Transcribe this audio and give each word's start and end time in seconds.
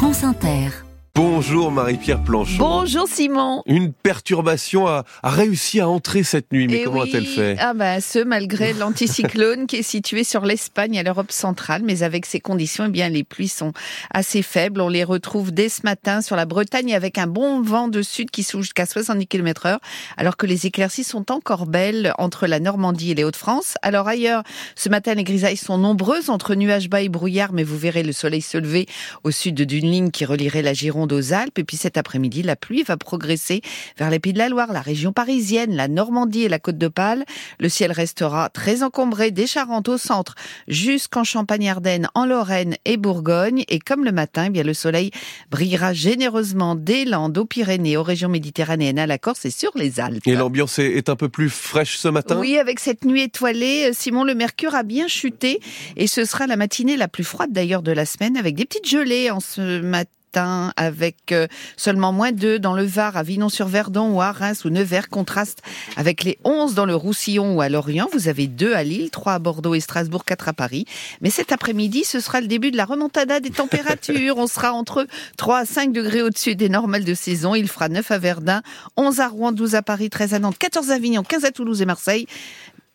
France 0.00 0.24
Inter. 0.24 0.89
Bonjour 1.16 1.72
Marie-Pierre 1.72 2.22
Planchon. 2.22 2.56
Bonjour 2.58 3.08
Simon. 3.08 3.62
Une 3.66 3.92
perturbation 3.92 4.86
a, 4.86 5.04
a 5.24 5.30
réussi 5.30 5.80
à 5.80 5.88
entrer 5.88 6.22
cette 6.22 6.52
nuit, 6.52 6.68
mais 6.68 6.78
Eh 6.80 6.84
comment 6.84 7.00
oui, 7.00 7.08
a-t-elle 7.08 7.26
fait 7.26 7.56
Ah 7.58 7.74
bah 7.74 8.00
ce 8.00 8.22
malgré 8.22 8.72
l'anticyclone 8.78 9.66
qui 9.66 9.76
est 9.76 9.82
situé 9.82 10.22
sur 10.22 10.44
l'Espagne 10.44 10.94
et 10.94 11.02
l'Europe 11.02 11.32
centrale, 11.32 11.82
mais 11.84 12.04
avec 12.04 12.26
ces 12.26 12.38
conditions, 12.38 12.84
eh 12.86 12.90
bien 12.90 13.08
les 13.08 13.24
pluies 13.24 13.48
sont 13.48 13.72
assez 14.14 14.42
faibles. 14.42 14.80
On 14.80 14.88
les 14.88 15.02
retrouve 15.02 15.50
dès 15.50 15.68
ce 15.68 15.80
matin 15.82 16.22
sur 16.22 16.36
la 16.36 16.46
Bretagne 16.46 16.94
avec 16.94 17.18
un 17.18 17.26
bon 17.26 17.60
vent 17.60 17.88
de 17.88 18.02
sud 18.02 18.30
qui 18.30 18.44
souffle 18.44 18.62
jusqu'à 18.62 18.86
70 18.86 19.26
km 19.26 19.66
heure, 19.66 19.80
alors 20.16 20.36
que 20.36 20.46
les 20.46 20.66
éclaircies 20.66 21.04
sont 21.04 21.32
encore 21.32 21.66
belles 21.66 22.14
entre 22.18 22.46
la 22.46 22.60
Normandie 22.60 23.10
et 23.10 23.14
les 23.14 23.24
Hauts-de-France. 23.24 23.74
Alors 23.82 24.06
ailleurs, 24.06 24.44
ce 24.76 24.88
matin 24.88 25.14
les 25.14 25.24
grisailles 25.24 25.56
sont 25.56 25.76
nombreuses 25.76 26.30
entre 26.30 26.54
nuages 26.54 26.88
bas 26.88 27.02
et 27.02 27.08
brouillard, 27.08 27.52
mais 27.52 27.64
vous 27.64 27.76
verrez 27.78 28.04
le 28.04 28.12
soleil 28.12 28.42
se 28.42 28.58
lever 28.58 28.86
au 29.24 29.32
sud 29.32 29.56
d'une 29.56 29.90
ligne 29.90 30.10
qui 30.12 30.24
relierait 30.24 30.62
la 30.62 30.72
Gironde 30.72 30.99
aux 31.06 31.32
Alpes. 31.32 31.58
Et 31.58 31.64
puis 31.64 31.76
cet 31.76 31.96
après-midi, 31.96 32.42
la 32.42 32.56
pluie 32.56 32.82
va 32.82 32.96
progresser 32.96 33.62
vers 33.98 34.10
les 34.10 34.18
Pays 34.18 34.32
de 34.32 34.38
la 34.38 34.48
Loire, 34.48 34.72
la 34.72 34.80
région 34.80 35.12
parisienne, 35.12 35.74
la 35.74 35.88
Normandie 35.88 36.42
et 36.42 36.48
la 36.48 36.58
Côte 36.58 36.78
d'Opale. 36.78 37.24
Le 37.58 37.68
ciel 37.68 37.92
restera 37.92 38.48
très 38.48 38.82
encombré 38.82 39.30
des 39.30 39.46
Charentes 39.46 39.88
au 39.88 39.98
centre 39.98 40.34
jusqu'en 40.68 41.24
Champagne-Ardenne, 41.24 42.08
en 42.14 42.26
Lorraine 42.26 42.76
et 42.84 42.96
Bourgogne. 42.96 43.64
Et 43.68 43.78
comme 43.78 44.04
le 44.04 44.12
matin, 44.12 44.44
eh 44.46 44.50
bien 44.50 44.62
le 44.62 44.74
soleil 44.74 45.10
brillera 45.50 45.92
généreusement 45.92 46.74
des 46.74 47.04
Landes 47.04 47.36
aux 47.38 47.44
Pyrénées, 47.44 47.96
aux 47.96 48.02
régions 48.02 48.28
méditerranéennes, 48.28 48.98
à 48.98 49.06
la 49.06 49.18
Corse 49.18 49.44
et 49.44 49.50
sur 49.50 49.72
les 49.74 50.00
Alpes. 50.00 50.26
Et 50.26 50.34
l'ambiance 50.34 50.78
est, 50.78 51.08
un 51.08 51.16
peu 51.16 51.28
plus 51.28 51.50
fraîche 51.50 51.96
ce 51.96 52.08
matin? 52.08 52.38
Oui, 52.38 52.58
avec 52.58 52.78
cette 52.78 53.04
nuit 53.04 53.22
étoilée, 53.22 53.90
euh, 53.90 53.92
Simon, 53.92 54.24
le 54.24 54.34
mercure 54.34 54.74
a 54.74 54.82
bien 54.82 55.08
chuté 55.08 55.60
et 55.96 56.06
ce 56.06 56.24
sera 56.24 56.46
la 56.46 56.56
matinée 56.56 56.96
la 56.96 57.08
plus 57.08 57.24
froide 57.24 57.52
d'ailleurs 57.52 57.82
de 57.82 57.92
la 57.92 58.06
semaine 58.06 58.36
avec 58.36 58.54
des 58.54 58.64
petites 58.64 58.88
gelées 58.88 59.30
en 59.30 59.40
ce 59.40 59.80
matin 59.80 60.10
avec 60.36 61.32
euh, 61.32 61.46
seulement 61.76 62.12
moins 62.12 62.32
2 62.32 62.58
dans 62.58 62.74
le 62.74 62.84
Var, 62.84 63.16
à 63.16 63.22
Vinon-sur-Verdon 63.22 64.10
ou 64.10 64.20
à 64.20 64.32
Reims 64.32 64.64
ou 64.64 64.70
Nevers, 64.70 65.08
contraste 65.08 65.62
avec 65.96 66.24
les 66.24 66.38
11 66.44 66.74
dans 66.74 66.86
le 66.86 66.94
Roussillon 66.94 67.56
ou 67.56 67.60
à 67.60 67.68
Lorient. 67.68 68.08
Vous 68.12 68.28
avez 68.28 68.46
2 68.46 68.74
à 68.74 68.84
Lille, 68.84 69.10
3 69.10 69.34
à 69.34 69.38
Bordeaux 69.38 69.74
et 69.74 69.80
Strasbourg, 69.80 70.24
4 70.24 70.48
à 70.48 70.52
Paris. 70.52 70.84
Mais 71.20 71.30
cet 71.30 71.52
après-midi, 71.52 72.04
ce 72.04 72.20
sera 72.20 72.40
le 72.40 72.46
début 72.46 72.70
de 72.70 72.76
la 72.76 72.84
remontada 72.84 73.40
des 73.40 73.50
températures. 73.50 74.38
On 74.38 74.46
sera 74.46 74.72
entre 74.72 75.06
3 75.36 75.58
à 75.58 75.64
5 75.64 75.92
degrés 75.92 76.22
au-dessus 76.22 76.54
des 76.54 76.68
normales 76.68 77.04
de 77.04 77.14
saison. 77.14 77.54
Il 77.54 77.68
fera 77.68 77.88
9 77.88 78.10
à 78.10 78.18
Verdun, 78.18 78.62
11 78.96 79.20
à 79.20 79.28
Rouen, 79.28 79.52
12 79.52 79.74
à 79.74 79.82
Paris, 79.82 80.10
13 80.10 80.34
à 80.34 80.38
Nantes, 80.38 80.58
14 80.58 80.90
à 80.90 80.94
Avignon, 80.94 81.22
15 81.22 81.44
à 81.44 81.50
Toulouse 81.50 81.82
et 81.82 81.86
Marseille. 81.86 82.26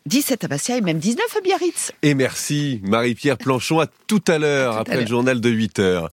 17 0.08 0.44
à 0.44 0.47
Bastia 0.47 0.77
et 0.77 0.81
même 0.81 0.99
19 0.99 1.25
à 1.36 1.42
Biarritz. 1.42 1.92
Et 2.03 2.14
merci 2.14 2.80
Marie-Pierre 2.83 3.39
Planchon. 3.39 3.80
À 3.80 3.88
tout 3.88 4.23
à 4.27 4.38
l'heure 4.38 4.77
à 4.77 4.81
après 4.81 5.02
le 5.02 5.08
journal 5.08 5.42
de 5.42 5.49
8 5.49 5.80
heures. 5.80 6.11